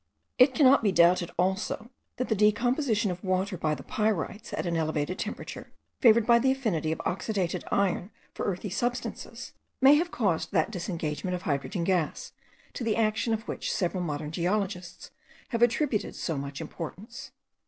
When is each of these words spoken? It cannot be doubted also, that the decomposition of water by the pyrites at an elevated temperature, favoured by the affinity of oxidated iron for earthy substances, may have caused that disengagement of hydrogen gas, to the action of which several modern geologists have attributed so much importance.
It 0.39 0.55
cannot 0.55 0.81
be 0.81 0.91
doubted 0.91 1.29
also, 1.37 1.91
that 2.17 2.27
the 2.27 2.33
decomposition 2.33 3.11
of 3.11 3.23
water 3.23 3.55
by 3.55 3.75
the 3.75 3.83
pyrites 3.83 4.51
at 4.51 4.65
an 4.65 4.75
elevated 4.75 5.19
temperature, 5.19 5.73
favoured 5.99 6.25
by 6.25 6.39
the 6.39 6.51
affinity 6.51 6.91
of 6.91 6.99
oxidated 7.05 7.63
iron 7.71 8.09
for 8.33 8.47
earthy 8.47 8.71
substances, 8.71 9.53
may 9.79 9.93
have 9.97 10.09
caused 10.09 10.51
that 10.53 10.71
disengagement 10.71 11.35
of 11.35 11.43
hydrogen 11.43 11.83
gas, 11.83 12.33
to 12.73 12.83
the 12.83 12.95
action 12.97 13.31
of 13.31 13.47
which 13.47 13.71
several 13.71 14.01
modern 14.01 14.31
geologists 14.31 15.11
have 15.49 15.61
attributed 15.61 16.15
so 16.15 16.35
much 16.35 16.61
importance. 16.61 17.29